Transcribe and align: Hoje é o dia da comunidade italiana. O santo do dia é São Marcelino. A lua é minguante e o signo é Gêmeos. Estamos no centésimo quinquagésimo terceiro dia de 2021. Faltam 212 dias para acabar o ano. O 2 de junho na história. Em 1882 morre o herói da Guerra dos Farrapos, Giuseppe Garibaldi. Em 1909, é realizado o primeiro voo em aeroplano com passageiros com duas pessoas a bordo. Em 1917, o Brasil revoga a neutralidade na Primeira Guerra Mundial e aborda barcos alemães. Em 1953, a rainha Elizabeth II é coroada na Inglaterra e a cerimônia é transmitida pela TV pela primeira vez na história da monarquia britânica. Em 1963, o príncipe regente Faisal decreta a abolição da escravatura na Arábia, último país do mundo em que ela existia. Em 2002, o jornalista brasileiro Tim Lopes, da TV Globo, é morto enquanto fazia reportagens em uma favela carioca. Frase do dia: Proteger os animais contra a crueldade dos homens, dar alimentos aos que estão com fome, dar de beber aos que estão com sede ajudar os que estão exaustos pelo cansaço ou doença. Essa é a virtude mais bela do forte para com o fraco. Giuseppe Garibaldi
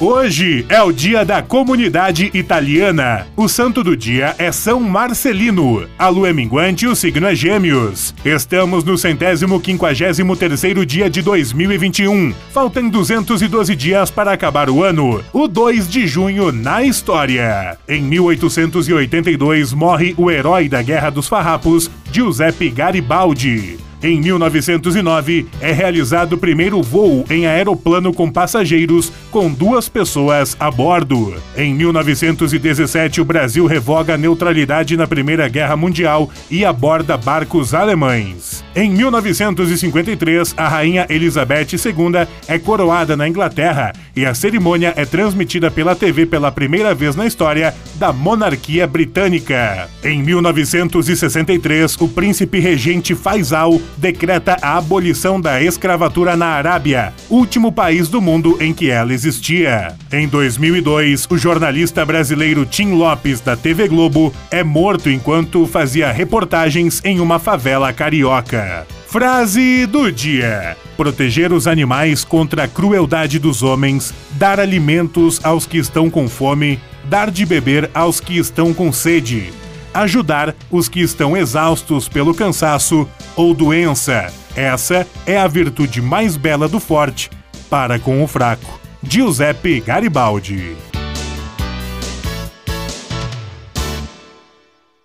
Hoje 0.00 0.64
é 0.70 0.82
o 0.82 0.90
dia 0.90 1.26
da 1.26 1.42
comunidade 1.42 2.30
italiana. 2.32 3.26
O 3.36 3.46
santo 3.46 3.84
do 3.84 3.94
dia 3.94 4.34
é 4.38 4.50
São 4.50 4.80
Marcelino. 4.80 5.86
A 5.98 6.08
lua 6.08 6.30
é 6.30 6.32
minguante 6.32 6.86
e 6.86 6.88
o 6.88 6.96
signo 6.96 7.26
é 7.26 7.34
Gêmeos. 7.34 8.14
Estamos 8.24 8.82
no 8.82 8.96
centésimo 8.96 9.60
quinquagésimo 9.60 10.34
terceiro 10.34 10.86
dia 10.86 11.10
de 11.10 11.20
2021. 11.20 12.32
Faltam 12.50 12.88
212 12.88 13.76
dias 13.76 14.10
para 14.10 14.32
acabar 14.32 14.70
o 14.70 14.82
ano. 14.82 15.22
O 15.34 15.46
2 15.46 15.86
de 15.90 16.06
junho 16.06 16.50
na 16.50 16.82
história. 16.82 17.76
Em 17.86 18.00
1882 18.00 19.74
morre 19.74 20.14
o 20.16 20.30
herói 20.30 20.66
da 20.66 20.80
Guerra 20.80 21.10
dos 21.10 21.28
Farrapos, 21.28 21.90
Giuseppe 22.10 22.70
Garibaldi. 22.70 23.89
Em 24.02 24.18
1909, 24.18 25.46
é 25.60 25.72
realizado 25.72 26.32
o 26.32 26.38
primeiro 26.38 26.82
voo 26.82 27.24
em 27.28 27.46
aeroplano 27.46 28.14
com 28.14 28.30
passageiros 28.30 29.12
com 29.30 29.52
duas 29.52 29.88
pessoas 29.88 30.56
a 30.58 30.70
bordo. 30.70 31.34
Em 31.54 31.74
1917, 31.74 33.20
o 33.20 33.24
Brasil 33.24 33.66
revoga 33.66 34.14
a 34.14 34.18
neutralidade 34.18 34.96
na 34.96 35.06
Primeira 35.06 35.48
Guerra 35.48 35.76
Mundial 35.76 36.30
e 36.50 36.64
aborda 36.64 37.16
barcos 37.16 37.74
alemães. 37.74 38.64
Em 38.74 38.90
1953, 38.90 40.54
a 40.56 40.68
rainha 40.68 41.06
Elizabeth 41.10 41.68
II 41.74 42.26
é 42.48 42.58
coroada 42.58 43.16
na 43.16 43.28
Inglaterra 43.28 43.92
e 44.14 44.26
a 44.26 44.34
cerimônia 44.34 44.92
é 44.96 45.04
transmitida 45.04 45.70
pela 45.70 45.94
TV 45.94 46.26
pela 46.26 46.50
primeira 46.52 46.94
vez 46.94 47.16
na 47.16 47.26
história 47.26 47.74
da 47.96 48.12
monarquia 48.12 48.86
britânica. 48.86 49.88
Em 50.02 50.22
1963, 50.22 51.96
o 52.00 52.08
príncipe 52.08 52.58
regente 52.58 53.14
Faisal 53.14 53.80
decreta 53.96 54.56
a 54.62 54.76
abolição 54.76 55.40
da 55.40 55.62
escravatura 55.62 56.36
na 56.36 56.46
Arábia, 56.46 57.12
último 57.28 57.72
país 57.72 58.08
do 58.08 58.20
mundo 58.20 58.56
em 58.60 58.72
que 58.72 58.90
ela 58.90 59.12
existia. 59.12 59.94
Em 60.12 60.26
2002, 60.26 61.26
o 61.30 61.38
jornalista 61.38 62.04
brasileiro 62.04 62.64
Tim 62.66 62.92
Lopes, 62.92 63.40
da 63.40 63.56
TV 63.56 63.88
Globo, 63.88 64.32
é 64.50 64.62
morto 64.62 65.10
enquanto 65.10 65.66
fazia 65.66 66.10
reportagens 66.10 67.00
em 67.04 67.20
uma 67.20 67.38
favela 67.38 67.92
carioca. 67.92 68.86
Frase 69.10 69.86
do 69.86 70.10
dia: 70.12 70.76
Proteger 70.96 71.52
os 71.52 71.66
animais 71.66 72.24
contra 72.24 72.62
a 72.62 72.68
crueldade 72.68 73.40
dos 73.40 73.60
homens, 73.60 74.14
dar 74.32 74.60
alimentos 74.60 75.44
aos 75.44 75.66
que 75.66 75.78
estão 75.78 76.08
com 76.08 76.28
fome, 76.28 76.78
dar 77.06 77.28
de 77.28 77.44
beber 77.44 77.90
aos 77.92 78.20
que 78.20 78.38
estão 78.38 78.72
com 78.72 78.92
sede 78.92 79.52
ajudar 79.92 80.54
os 80.70 80.88
que 80.88 81.00
estão 81.00 81.36
exaustos 81.36 82.08
pelo 82.08 82.32
cansaço 82.32 83.08
ou 83.34 83.52
doença. 83.52 84.32
Essa 84.54 85.04
é 85.26 85.36
a 85.36 85.48
virtude 85.48 86.00
mais 86.00 86.36
bela 86.36 86.68
do 86.68 86.78
forte 86.78 87.28
para 87.68 87.98
com 87.98 88.22
o 88.22 88.28
fraco. 88.28 88.80
Giuseppe 89.02 89.80
Garibaldi 89.80 90.76